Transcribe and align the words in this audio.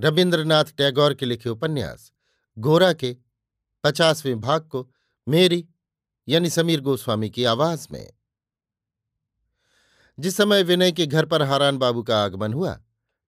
रविन्द्रनाथ 0.00 0.64
टैगोर 0.64 1.14
के 1.14 1.26
लिखे 1.26 1.48
उपन्यास, 1.48 2.12
गोरा 2.58 2.92
के 2.92 3.16
पचासवें 3.84 4.40
भाग 4.40 4.68
को 4.68 4.92
मेरी, 5.28 5.68
यानी 6.28 6.50
समीर 6.50 6.80
गोस्वामी 6.80 7.30
की 7.30 7.44
आवाज़ 7.44 7.88
में। 7.92 8.12
जिस 10.18 10.36
समय 10.36 10.62
विनय 10.62 10.92
के 10.92 11.06
घर 11.06 11.26
पर 11.26 11.42
हारान 11.42 11.78
बाबू 11.78 12.02
का 12.02 12.24
आगमन 12.24 12.52
हुआ, 12.52 12.82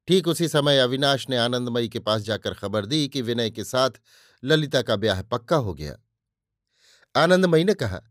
ठीक 0.08 0.28
उसी 0.28 0.48
समय 0.48 0.78
अविनाश 0.78 1.28
ने 1.30 1.36
आनंदमयी 1.36 1.88
के 1.88 1.98
पास 1.98 2.22
जाकर 2.22 2.54
खबर 2.54 2.86
दी 2.86 3.08
कि 3.08 3.22
विनय 3.22 3.50
के 3.50 3.64
साथ 3.64 3.90
ललिता 4.44 4.82
का 4.82 4.96
ब्याह 4.96 5.22
पक्का 5.22 5.56
हो 5.56 5.74
गया। 5.74 5.96
आनंदमयी 7.16 7.64
ने 7.64 7.74
कहा 7.74 8.02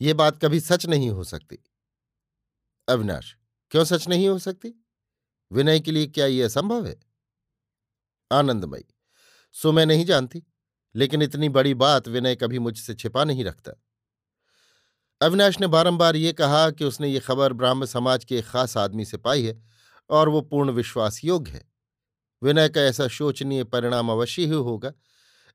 यह 0.00 0.14
बात 0.14 0.44
कभी 0.44 0.60
सच 0.60 0.86
नहीं 0.86 1.10
हो 1.10 1.24
सकती। 1.24 1.58
अविनाश, 2.88 3.36
क्यों 3.70 3.84
सच 3.84 4.08
नहीं 4.08 4.28
हो 4.28 4.38
सकती? 4.38 4.84
विनय 5.52 5.80
के 5.80 5.92
लिए 5.92 6.06
क्या 6.06 6.26
यह 6.26 6.44
असंभव 6.44 6.86
है? 6.86 7.05
आनंदमयी। 8.32 8.84
सो 9.52 9.72
मैं 9.72 9.86
नहीं 9.86 10.04
जानती, 10.04 10.42
लेकिन 10.94 11.22
इतनी 11.22 11.48
बड़ी 11.48 11.74
बात 11.74 12.08
विनय 12.08 12.36
कभी 12.36 12.58
मुझसे 12.58 12.94
छिपा 12.94 13.24
नहीं 13.24 13.44
रखता। 13.44 13.72
अविनाश 15.20 15.60
ने 15.60 15.66
बारंबार 15.66 16.16
ये 16.16 16.32
कहा 16.32 16.70
कि 16.70 16.84
उसने 16.84 17.08
ये 17.08 17.20
खबर 17.20 17.52
ब्राह्म 17.52 17.84
समाज 17.84 18.24
के 18.24 18.38
एक 18.38 18.46
खास 18.46 18.76
आदमी 18.76 19.04
से 19.04 19.16
पाई 19.16 19.44
है 19.44 19.62
और 20.10 20.28
वो 20.28 20.40
पूर्ण 20.40 20.70
विश्वास 20.70 21.24
योग्य 21.24 21.52
है। 21.52 21.72
विनय 22.42 22.68
का 22.68 22.80
ऐसा 22.80 23.08
शोचनीय 23.08 23.64
परिणाम 23.64 24.10
अवश्य 24.10 24.42
ही 24.42 24.50
होगा। 24.50 24.92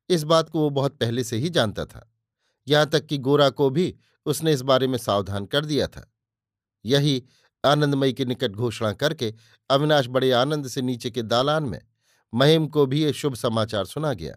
इस 0.09 0.23
बात 0.23 0.49
को 0.49 0.59
वो 0.59 0.69
बहुत 0.69 0.97
पहले 0.97 1.23
से 1.23 1.37
ही 1.37 1.49
जानता 1.49 1.85
था। 1.85 2.13
यहाँ 2.67 2.89
तक 2.89 3.05
कि 3.05 3.17
गोरा 3.17 3.49
को 3.49 3.69
भी 3.69 3.95
उसने 4.25 4.53
इस 4.53 4.61
बारे 4.61 4.87
में 4.87 4.97
सावधान 4.97 5.45
कर 5.45 5.65
दिया 5.65 5.87
था। 5.87 6.13
यही 6.85 7.23
आनंदमयी 7.65 8.13
के 8.13 8.25
निकट 8.25 8.51
घोषणा 8.51 8.93
करके 8.93 9.33
अविनाश 9.69 10.07
बड़े 10.07 10.31
आनंद 10.31 10.67
से 10.67 10.81
नीचे 10.81 11.11
के 11.11 11.21
दालान 11.21 11.63
में 11.63 11.81
महिम 12.33 12.67
को 12.67 12.85
भी 12.85 13.03
ये 13.03 13.13
शुभ 13.13 13.35
समाचार 13.35 13.85
सुना 13.85 14.13
गया। 14.13 14.35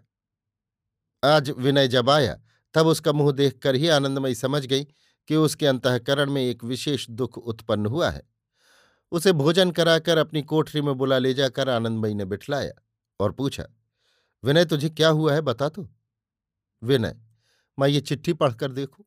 आज 1.23 1.49
विनय 1.49 1.87
जब 1.87 2.09
आया, 2.09 2.39
तब 2.75 2.87
उसका 2.87 3.11
मुँह 3.13 3.31
देखकर 3.31 3.75
ही 3.75 3.87
आनंदमयी 3.87 4.35
समझ 4.35 4.65
गई 4.65 4.83
कि 5.29 5.35
उसके 5.35 5.67
अंतकरण 5.67 6.31
में 6.31 6.41
एक 6.41 6.63
विशेष 6.63 7.09
दुख 7.09 7.37
उत्पन्न 7.37 7.85
हुआ 7.85 8.09
है। 8.09 8.21
उसे 9.11 9.31
भोजन 9.33 9.71
कराकर 9.71 10.17
अपनी 10.17 10.41
कोठरी 10.41 10.81
में 10.81 10.93
बुला 10.95 11.17
ले 11.17 11.33
जाकर 11.33 11.69
आनंदमयी 11.69 12.13
ने 12.13 12.25
बिठलाया 12.25 12.73
और 13.19 13.31
पूछा, 13.31 13.65
विनय, 14.43 14.65
तुझे 14.65 14.89
क्या 14.89 15.09
हुआ 15.09 15.33
है, 15.33 15.41
बता 15.41 15.69
तो? 15.69 15.87
विनय, 16.81 17.15
मैं 17.77 17.87
ये 17.87 18.01
चिट्ठी 18.01 18.33
पढ़कर 18.33 18.71
देखूँ? 18.71 19.05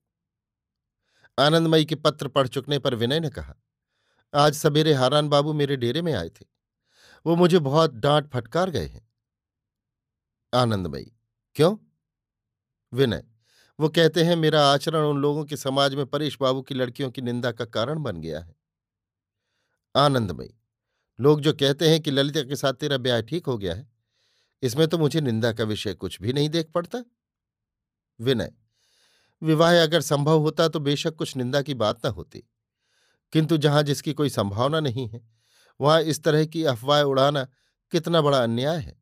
आनंदमयी 1.38 1.84
के 1.84 1.94
पत्र 1.94 2.28
पढ़ 2.28 2.48
चुकने 2.48 2.78
पर 2.78 2.94
विनय 2.94 3.20
ने 3.20 3.30
कहा, 3.30 3.54
आज 4.34 4.54
सवेरे 4.54 4.92
हारान 4.92 5.28
बाबू 5.28 5.52
मेरे 5.52 5.76
डेरे 5.76 6.02
में 6.02 6.12
आए 6.14 6.28
थे। 6.28 6.57
वो 7.28 7.36
मुझे 7.36 7.58
बहुत 7.58 7.94
डांट 7.94 8.30
फटकार 8.30 8.70
गए 8.70 8.86
हैं। 8.86 9.08
आनंदमयी। 10.54 11.12
क्यों? 11.54 11.76
विनय। 12.92 13.24
वो 13.80 13.88
कहते 13.88 14.24
हैं, 14.24 14.36
मेरा 14.36 14.66
आचरण 14.66 15.04
उन 15.04 15.18
लोगों 15.18 15.44
के 15.44 15.56
समाज 15.56 15.94
में 15.94 16.06
परेश 16.06 16.38
बाबू 16.40 16.62
की 16.62 16.74
लड़कियों 16.74 17.10
की 17.10 17.22
निंदा 17.22 17.52
का 17.52 17.64
कारण 17.64 18.02
बन 18.02 18.20
गया 18.20 18.40
है। 18.40 18.56
आनंदमयी। 19.96 20.58
लोग 21.20 21.40
जो 21.40 21.52
कहते 21.52 21.88
हैं 21.88 22.00
कि 22.00 22.10
ललिता 22.10 22.42
के 22.42 22.56
साथ 22.56 22.72
तेरा 22.72 22.98
ब्याह 22.98 23.20
ठीक 23.20 23.46
हो 23.46 23.58
गया 23.58 23.74
है, 23.74 23.92
इसमें 24.62 24.88
तो 24.88 24.98
मुझे 24.98 25.20
निंदा 25.20 25.52
का 25.52 25.64
विषय 25.64 25.94
कुछ 25.94 26.22
भी 26.22 26.32
नहीं 26.32 26.48
देख 26.48 26.70
पड़ता। 26.70 27.04
विनय। 28.20 28.52
विवाह 29.42 29.82
अगर 29.82 30.00
संभव 30.00 30.40
होता 30.40 30.68
तो 30.68 30.80
बेशक 30.80 31.14
कुछ 31.16 31.36
निंदा 31.36 31.62
की 31.62 31.74
बात 31.74 32.06
न 32.06 32.08
होती। 32.08 32.44
किंतु 33.32 33.56
जहाँ 33.56 33.82
जिसकी 33.82 34.12
कोई 34.12 34.30
संभावना 34.30 34.80
नहीं 34.80 35.08
है 35.08 35.37
वहाँ 35.80 36.00
इस 36.02 36.22
तरह 36.22 36.44
की 36.44 36.64
अफवाह 36.64 37.02
उड़ाना 37.02 37.44
कितना 37.92 38.20
बड़ा 38.20 38.42
अन्याय 38.42 38.78
है। 38.78 38.96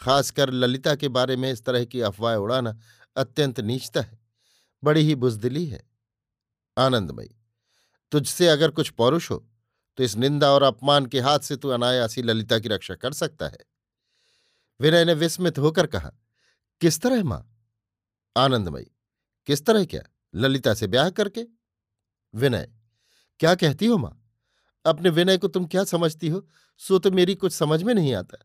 खासकर 0.00 0.50
ललिता 0.50 0.94
के 0.94 1.08
बारे 1.08 1.36
में 1.36 1.50
इस 1.52 1.64
तरह 1.64 1.84
की 1.84 2.00
अफवाह 2.00 2.34
उड़ाना 2.34 2.78
अत्यंत 3.16 3.60
नीचता 3.60 4.00
है, 4.00 4.18
बड़ी 4.82 5.00
ही 5.00 5.14
बुजदिली 5.14 5.66
है। 5.66 5.82
आनंदमयी 6.76 7.34
तुझसे 8.12 8.48
अगर 8.48 8.70
कुछ 8.70 8.90
पौरुष 8.90 9.30
हो 9.30 9.36
तो 9.98 10.02
इस 10.02 10.16
निंदा 10.16 10.50
और 10.50 10.62
अपमान 10.62 11.06
के 11.06 11.20
हाथ 11.20 11.38
से 11.38 11.56
तू 11.56 11.68
अनायासी 11.68 12.22
ललिता 12.22 12.58
की 12.58 12.68
रक्षा 12.68 12.94
कर 12.94 13.12
सकता 13.12 13.48
है। 13.48 13.58
विनय 14.80 15.04
ने 15.04 15.14
विस्मित 15.14 15.58
होकर 15.58 15.86
कहा, 15.86 16.10
किस 16.80 17.00
तरह 17.00 17.22
माँ? 17.24 17.50
आनंदमयी 18.36 18.90
किस 19.48 19.64
तरह 19.66 19.84
क्या? 19.84 20.02
ललिता 20.34 20.74
से 20.74 20.86
ब्याह 20.86 21.10
करके? 21.10 21.44
विनय, 22.34 22.68
क्या 23.40 23.54
कहती 23.54 23.86
हो 23.86 23.98
माँ? 23.98 24.20
अपने 24.84 25.10
विनय 25.10 25.38
को 25.38 25.48
तुम 25.48 25.66
क्या 25.66 25.84
समझती 25.84 26.28
हो? 26.28 26.46
सो 26.80 26.98
तो 26.98 27.10
मेरी 27.10 27.34
कुछ 27.36 27.52
समझ 27.52 27.82
में 27.82 27.94
नहीं 27.94 28.14
आता। 28.14 28.38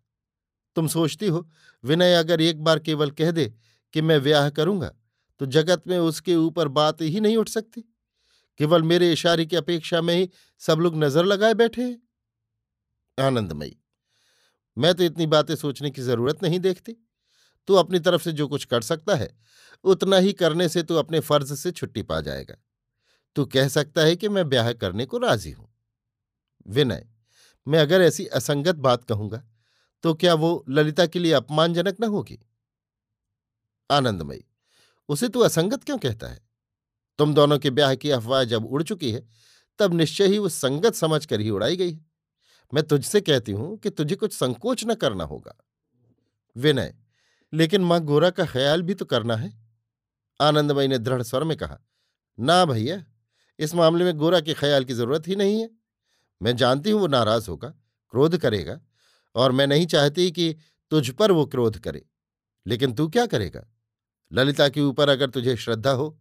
तुम 0.76 0.88
सोचती 0.88 1.28
हो, 1.28 1.48
विनय 1.84 2.14
अगर 2.16 2.42
एक 2.42 2.64
बार 2.64 2.80
केवल 2.80 3.12
कह 3.12 3.32
दे 3.32 3.54
कि 3.94 4.02
मैं 4.02 4.22
ब्याह 4.24 4.50
करूँगा 4.52 4.92
तो 5.42 5.46
जगत 5.48 5.84
में 5.88 5.98
उसके 5.98 6.36
ऊपर 6.36 6.68
बात 6.70 7.02
ही 7.02 7.20
नहीं 7.20 7.38
उठ 7.38 7.50
सकती। 7.50 7.82
केवल 8.60 8.84
मेरे 8.84 9.12
इशारे 9.14 9.46
की 9.46 9.56
अपेक्षा 9.56 10.02
में 10.02 10.14
ही 10.16 10.30
सब 10.62 10.80
लोग 10.80 10.96
नज़र 10.96 11.26
लगाए 11.26 11.54
बैठे 11.56 11.82
हैं। 11.82 12.02
आनंदमयी, 13.18 13.76
मैं 14.78 14.94
तो 14.94 15.04
इतनी 15.04 15.26
बातें 15.28 15.56
सोचने 15.56 15.90
की 15.92 16.02
ज़रूरत 16.02 16.44
नहीं 16.44 16.60
देखती। 16.60 16.96
तू 17.68 17.74
अपनी 17.76 18.00
तरफ़ 18.00 18.22
से 18.22 18.32
जो 18.32 18.48
कुछ 18.48 18.66
कर 18.66 18.82
सकता 18.82 19.16
है, 19.16 19.30
उतना 19.86 20.18
ही 20.18 20.34
करने 20.34 20.68
से 20.70 20.84
तू 20.84 20.96
अपने 20.96 21.20
फ़र्ज़ 21.22 21.54
से 21.56 21.72
छुट्टी 21.72 22.02
पा 22.04 22.20
जाएगा। 22.22 22.56
तू 23.36 23.46
कह 23.48 23.68
सकता 23.70 24.02
है 24.02 24.16
कि 24.16 24.30
मैं 24.30 24.48
ब्याह 24.50 24.72
करने 24.74 25.06
को 25.06 25.18
राज़ी 25.18 25.52
हूँ। 25.52 25.69
विनय, 26.66 27.06
मैं 27.68 27.80
अगर 27.80 28.02
ऐसी 28.02 28.26
असंगत 28.26 28.76
बात 28.78 29.04
कहूँगा 29.04 29.44
तो 30.04 30.14
क्या 30.14 30.34
वो 30.34 30.64
ललिता 30.70 31.06
के 31.06 31.20
लिए 31.20 31.32
अपमानजनक 31.34 31.98
न 32.02 32.04
होगी? 32.04 32.40
आनंदमयी, 33.90 34.44
उसे 35.10 35.28
तू 35.30 35.40
असंगत 35.40 35.84
क्यों 35.84 35.98
कहता 35.98 36.28
है? 36.28 36.40
तुम 37.20 37.34
दोनों 37.34 37.58
के 37.60 37.70
ब्याह 37.70 37.96
की 37.96 38.10
अफवाह 38.12 38.44
जब 38.44 38.66
उड़ 38.66 38.84
चुकी 38.84 39.12
है, 39.12 39.28
तब 39.80 39.94
निश्चय 39.94 40.28
ही 40.28 40.38
वो 40.38 40.50
संगत 40.50 40.94
समझ 40.94 41.26
कर 41.26 41.40
ही 41.40 41.50
उड़ाई 41.50 41.78
गई 41.78 41.92
है। 41.94 42.06
मैं 42.74 42.84
तुझसे 42.84 43.22
कहती 43.22 43.52
हूँ 43.52 43.78
कि 43.78 43.90
तुझे 43.90 44.16
कुछ 44.16 44.34
संकोच 44.34 44.84
न 44.86 44.96
करना 44.96 45.24
होगा। 45.24 45.56
विनय, 46.56 46.94
लेकिन 47.54 47.82
माँ 47.82 48.00
गोरा 48.02 48.30
का 48.30 48.46
ख्याल 48.46 48.82
भी 48.82 48.94
तो 48.94 49.06
करना 49.06 49.36
है। 49.36 49.52
आनंदमयी 50.40 50.88
ने 50.88 50.98
दृढ़ 50.98 51.22
स्वर 51.22 51.44
में 51.44 51.56
कहा, 51.58 51.80
ना 52.38 52.64
भैया, 52.66 53.04
इस 53.60 53.76
मामले 53.76 54.06
में 54.06 54.18
गोरा 54.18 54.40
के 54.40 54.54
ख्याल 54.54 54.84
की 54.84 54.94
ज़रूरत 54.94 55.28
ही 55.28 55.36
नहीं 55.36 55.60
है। 55.62 55.70
मैं 56.42 56.56
जानती 56.56 56.92
हूँ 56.92 57.00
वो 57.02 57.08
नाराज़ 57.08 57.50
होगा, 57.50 57.70
क्रोध 58.14 58.38
करेगा 58.38 58.80
और 59.36 59.52
मैं 59.52 59.68
नहीं 59.68 59.86
चाहती 59.86 60.30
कि 60.32 60.56
तुझ 60.92 61.10
पर 61.10 61.32
वो 61.32 61.46
क्रोध 61.46 61.78
करे। 61.78 62.06
लेकिन 62.66 62.94
तू 62.94 63.08
क्या 63.08 63.26
करेगा? 63.26 63.66
ललिता 64.32 64.68
के 64.70 64.82
ऊपर 64.82 65.10
अगर 65.10 65.30
तुझे 65.30 65.56
श्रद्धा 65.58 65.92
हो 65.92 66.18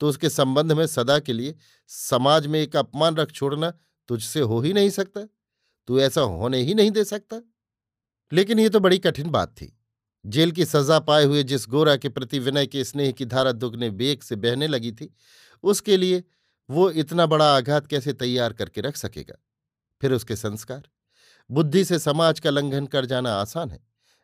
तो 0.00 0.08
उसके 0.08 0.28
संबंध 0.30 0.72
में 0.72 0.86
सदा 0.86 1.18
के 1.18 1.32
लिए 1.32 1.54
समाज 1.90 2.46
में 2.46 2.60
एक 2.60 2.76
अपमान 2.76 3.16
रख 3.16 3.30
छोड़ना 3.30 3.72
तुझसे 4.08 4.40
हो 4.40 4.60
ही 4.60 4.72
नहीं 4.72 4.90
सकता। 4.90 5.20
तू 5.88 5.98
ऐसा 6.00 6.20
होने 6.20 6.58
ही 6.58 6.74
नहीं 6.74 6.90
दे 6.90 7.04
सकता। 7.04 7.40
लेकिन 8.32 8.58
ये 8.58 8.68
तो 8.68 8.80
बड़ी 8.80 8.98
कठिन 8.98 9.30
बात 9.30 9.50
थी। 9.50 9.72
जेल 10.24 10.52
की 10.52 10.64
सजा 10.64 10.98
पाए 11.00 11.24
हुए 11.24 11.42
जिस 11.42 11.66
गोरा 11.68 11.96
के 11.96 12.08
प्रति 12.08 12.38
विनय 12.38 12.66
के 12.66 12.84
स्नेह 12.84 13.12
की 13.12 13.24
धारा 13.24 13.52
दुगने 13.52 13.90
बेग 13.90 14.20
से 14.20 14.36
बहने 14.36 14.66
लगी 14.66 14.92
थी, 14.92 15.12
उसके 15.64 15.96
लिए 15.96 16.22
वो 16.68 16.90
इतना 16.90 17.26
बड़ा 17.26 17.56
आघात 17.56 17.86
कैसे 17.86 18.12
तैयार 18.12 18.52
करके 18.52 18.80
रख 18.80 18.96
सकेगा? 18.96 19.34
फिर 20.00 20.12
उसके 20.12 20.36
संस्कार। 20.36 20.82
बुद्धि 21.50 21.84
से 21.84 21.98
समाज 21.98 22.40
का 22.40 22.50
लंघन 22.50 22.86
कर 22.86 23.06
जाना 23.06 23.32
आसान 23.34 23.70
है 23.70 23.80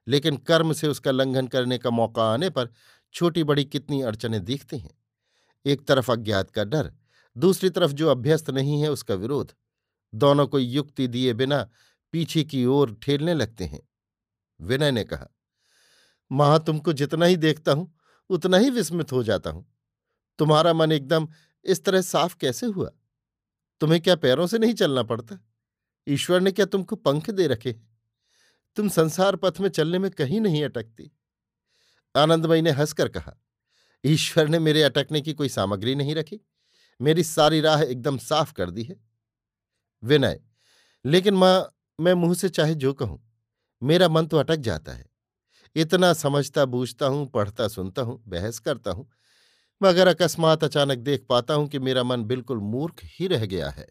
लेकिन 0.07 0.37
कर्म 0.39 0.73
से 0.73 0.89
उसका 0.89 1.11
लंघन 1.11 1.47
करने 1.47 1.79
का 1.79 1.91
मौका 1.91 2.25
आने 2.33 2.51
पर 2.51 2.71
छोटी 3.15 3.45
बड़ी 3.45 3.65
कितनी 3.65 4.01
अड़चनें 4.03 4.45
दिखती 4.45 4.79
हैं। 4.79 4.91
एक 5.67 5.87
तरफ़ 5.89 6.13
अज्ञात 6.13 6.51
का 6.51 6.65
डर 6.65 6.93
दूसरी 7.37 7.71
तरफ़ 7.71 7.93
जो 7.93 8.09
अभ्यस्त 8.11 8.51
नहीं 8.51 8.81
है 8.83 8.91
उसका 8.91 9.15
विरोध। 9.15 9.53
दोनों 10.13 10.47
को 10.47 10.59
युक्ति 10.59 11.07
दिए 11.09 11.33
बिना 11.35 11.63
पीछे 12.15 12.45
की 12.45 12.65
ओर 12.67 12.97
ठेलने 13.03 13.35
लगते 13.35 13.65
हैं। 13.65 13.81
विनय 14.61 14.91
ने 14.91 15.05
कहा 15.05 15.29
माँ 16.31 16.59
तुमको 16.67 16.93
जितना 16.93 17.27
ही 17.27 17.37
देखता 17.37 17.73
हूँ 17.73 17.93
उतना 18.31 18.59
ही 18.59 18.71
विस्मित 18.71 19.13
हो 19.13 19.23
जाता 19.23 19.51
हूँ। 19.51 19.67
तुम्हारा 20.39 20.73
मन 20.73 20.93
एकदम 20.93 21.29
इस 21.65 21.85
तरह 21.85 22.01
साफ़ 22.03 22.37
कैसे 22.37 22.67
हुआ? 22.67 22.91
तुम्हें 23.81 24.01
क्या 24.03 24.17
पैरों 24.17 24.47
से 24.47 24.59
नहीं 24.59 24.75
चलना 24.75 25.03
पड़ता? 25.03 25.39
ईश्वर 26.07 26.41
ने 26.41 26.53
क्या 26.53 26.67
तुमको 26.67 26.97
पंख 26.97 27.31
दे 27.31 27.47
रखे? 27.47 27.73
तुम 28.77 28.89
संसार 28.89 29.37
पथ 29.37 29.61
में 29.61 29.69
चलने 29.69 29.99
में 29.99 30.11
कहीं 30.11 30.41
नहीं 30.41 30.65
अटकती। 30.65 31.11
आनंदमयी 32.15 32.63
ने 32.63 32.71
हंसकर 32.71 33.09
कहा, 33.09 33.37
ईश्वर 34.05 34.49
ने 34.49 34.59
मेरे 34.59 34.83
अटकने 34.83 35.21
की 35.21 35.33
कोई 35.33 35.49
सामग्री 35.49 35.95
नहीं 35.95 36.15
रखी। 36.15 36.41
मेरी 37.01 37.25
सारी 37.25 37.61
राह 37.61 37.83
एकदम 37.83 38.19
साफ़ 38.19 38.53
कर 38.53 38.71
दी 38.71 38.83
है। 38.83 38.97
विनय, 40.03 40.41
लेकिन 41.05 41.35
माँ, 41.35 41.73
मैं 42.01 42.15
मुँह 42.15 42.35
से 42.35 42.49
चाहे 42.49 42.75
जो 42.75 42.93
कहूँ, 42.93 43.21
मेरा 43.83 44.09
मन 44.09 44.27
तो 44.27 44.37
अटक 44.37 44.57
जाता 44.57 44.93
है। 44.93 45.07
इतना 45.77 46.13
समझता 46.13 46.65
बूझता 46.65 47.07
हूँ, 47.07 47.27
पढ़ता 47.27 47.69
सुनता 47.69 48.03
हूँ, 48.03 48.23
बहस 48.29 48.59
करता 48.59 48.91
हूँ, 48.91 49.11
मगर 49.83 50.09
अकस्मात 50.09 50.65
अचानक 50.65 50.99
देख 50.99 51.27
पाता 51.29 51.55
हूँ 51.55 51.69
कि 51.69 51.79
मेरा 51.79 52.03
मन 52.03 52.25
बिल्कुल 52.25 52.59
मूर्ख 52.59 53.01
ही 53.05 53.27
रह 53.27 53.47
गया 53.47 53.71
है। 53.71 53.87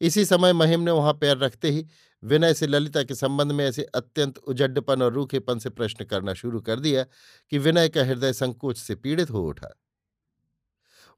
इसी 0.00 0.24
समय 0.24 0.52
महिम 0.52 0.80
ने 0.80 0.90
वहाँ 0.90 1.12
पैर 1.12 1.36
रखते 1.36 1.70
ही 1.70 1.86
विनय 2.22 2.54
से 2.54 2.66
ललिता 2.66 3.02
के 3.02 3.14
संबंध 3.14 3.52
में 3.52 3.64
ऐसे 3.64 3.82
अत्यंत 3.82 4.38
उजड्डपन 4.38 5.02
और 5.02 5.12
रूखेपन 5.12 5.58
से 5.58 5.70
प्रश्न 5.70 6.04
करना 6.04 6.34
शुरू 6.34 6.60
कर 6.60 6.80
दिया 6.80 7.04
कि 7.52 7.58
विनय 7.58 7.88
का 7.88 8.04
हृदय 8.04 8.32
संकोच 8.32 8.78
से 8.78 8.94
पीड़ित 8.94 9.30
हो 9.30 9.46
उठा। 9.48 9.74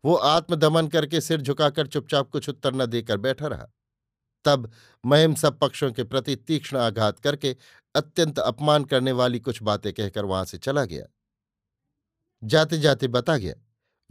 वो 0.04 0.14
आत्मदमन 0.14 0.88
करके 0.88 1.20
सिर 1.20 1.40
झुकाकर 1.40 1.86
चुपचाप 1.86 2.30
कुछ 2.30 2.48
उत्तर 2.48 2.74
न 2.74 2.86
देकर 2.86 3.16
बैठा 3.16 3.46
रहा। 3.46 3.66
तब 4.44 4.70
महिम 5.04 5.34
सब 5.34 5.58
पक्षों 5.58 5.92
के 5.92 6.04
प्रति 6.04 6.36
तीक्ष्ण 6.36 6.76
आघात 6.76 7.20
करके 7.20 7.56
अत्यंत 7.94 8.38
अपमान 8.38 8.84
करने 8.84 9.12
वाली 9.12 9.40
कुछ 9.40 9.62
बातें 9.62 9.92
कहकर 9.92 10.24
वहाँ 10.24 10.44
से 10.44 10.58
चला 10.58 10.84
गया। 10.84 11.06
जाते 12.42 12.78
जाते 12.78 13.08
बता 13.08 13.36
गया 13.36 13.54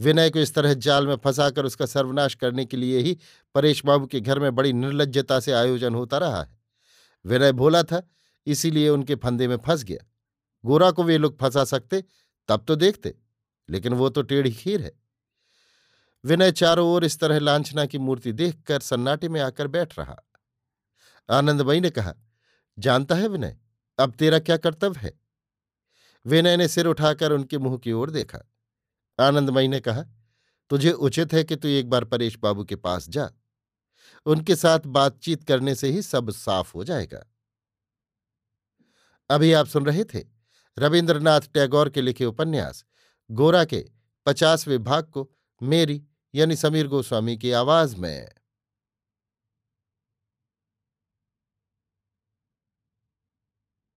विनय 0.00 0.30
को 0.30 0.38
इस 0.38 0.54
तरह 0.54 0.74
जाल 0.74 1.06
में 1.06 1.16
फंसाकर 1.16 1.64
उसका 1.64 1.86
सर्वनाश 1.86 2.34
करने 2.34 2.64
के 2.64 2.76
लिए 2.76 2.98
ही 2.98 3.18
परेश 3.54 3.84
बाबू 3.84 4.06
के 4.06 4.20
घर 4.20 4.38
में 4.38 4.54
बड़ी 4.54 4.72
निर्लजता 4.72 5.40
से 5.40 5.52
आयोजन 5.52 5.94
होता 5.94 6.18
रहा 6.18 6.42
है। 6.42 6.58
विनय 7.24 7.52
भोला 7.52 7.82
था, 7.82 8.08
इसीलिए 8.46 8.88
उनके 8.88 9.14
फंदे 9.14 9.48
में 9.48 9.56
फंस 9.56 9.84
गया। 9.84 10.06
गोरा 10.64 10.90
को 10.90 11.02
वे 11.02 11.18
लोग 11.18 11.40
फंसा 11.40 11.64
सकते, 11.64 12.04
तब 12.48 12.64
तो 12.68 12.76
देखते, 12.76 13.14
लेकिन 13.70 13.92
वो 13.92 14.08
तो 14.08 14.22
टेढ़ी 14.22 14.52
खीर 14.52 14.80
है। 14.82 14.92
विनय 16.24 16.52
चारों 16.52 16.88
ओर 16.88 17.04
इस 17.04 17.20
तरह 17.20 17.38
लांछना 17.38 17.86
की 17.86 17.98
मूर्ति 17.98 18.32
देखकर 18.32 18.80
सन्नाटे 18.80 19.28
में 19.28 19.40
आकर 19.40 19.66
बैठ 19.66 19.98
रहा। 19.98 20.16
आनंदमयी 21.30 21.80
ने 21.80 21.90
कहा, 21.90 22.14
जानता 22.78 23.14
है 23.14 23.28
विनय, 23.28 23.56
अब 23.98 24.12
तेरा 24.12 24.38
क्या 24.38 24.56
कर्तव्य 24.56 25.00
है? 25.00 25.20
विनय 26.26 26.56
ने 26.56 26.68
सिर 26.68 26.86
उठाकर 26.86 27.32
उनके 27.32 27.58
मुँह 27.58 27.78
की 27.78 27.92
ओर 27.92 28.10
देखा। 28.10 28.38
आनंदमयी 29.20 29.68
ने 29.68 29.80
कहा, 29.80 30.04
तुझे 30.70 30.92
उचित 30.92 31.32
है 31.32 31.44
कि 31.44 31.56
तू 31.56 31.68
एक 31.68 31.90
बार 31.90 32.04
परेश 32.04 32.38
बाबू 32.38 32.64
के 32.64 32.76
पास 32.76 33.08
जा। 33.08 33.30
उनके 34.26 34.56
साथ 34.56 34.80
बातचीत 34.86 35.44
करने 35.44 35.74
से 35.74 35.88
ही 35.88 36.02
सब 36.02 36.30
साफ़ 36.30 36.72
हो 36.74 36.84
जाएगा। 36.84 37.24
अभी 39.30 39.52
आप 39.52 39.66
सुन 39.66 39.86
रहे 39.86 40.04
थे 40.04 40.24
रविन्द्रनाथ 40.78 41.40
टैगोर 41.40 41.90
के 41.90 42.00
लिखे 42.00 42.24
उपन्यास, 42.24 42.84
गोरा 43.30 43.64
के 43.64 43.86
पचासवें 44.26 44.82
भाग 44.84 45.04
को 45.04 45.30
मेरी 45.62 46.02
यानी 46.34 46.56
समीर 46.56 46.86
गोस्वामी 46.88 47.36
की 47.36 47.52
आवाज़ 47.52 47.96
में। 47.96 48.28